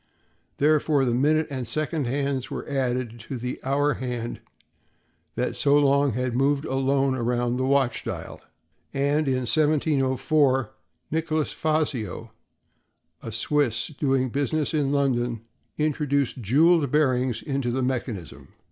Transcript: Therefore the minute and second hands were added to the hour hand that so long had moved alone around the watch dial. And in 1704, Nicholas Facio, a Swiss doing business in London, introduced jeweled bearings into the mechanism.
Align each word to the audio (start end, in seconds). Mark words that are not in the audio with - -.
Therefore 0.57 1.05
the 1.05 1.13
minute 1.13 1.45
and 1.51 1.67
second 1.67 2.07
hands 2.07 2.49
were 2.49 2.67
added 2.67 3.19
to 3.19 3.37
the 3.37 3.59
hour 3.63 3.93
hand 3.93 4.41
that 5.35 5.55
so 5.55 5.77
long 5.77 6.13
had 6.13 6.35
moved 6.35 6.65
alone 6.65 7.13
around 7.13 7.57
the 7.57 7.65
watch 7.67 8.03
dial. 8.03 8.41
And 8.95 9.27
in 9.27 9.45
1704, 9.45 10.71
Nicholas 11.11 11.53
Facio, 11.53 12.31
a 13.21 13.31
Swiss 13.31 13.89
doing 13.89 14.29
business 14.29 14.73
in 14.73 14.91
London, 14.91 15.41
introduced 15.77 16.41
jeweled 16.41 16.89
bearings 16.91 17.43
into 17.43 17.69
the 17.69 17.83
mechanism. 17.83 18.55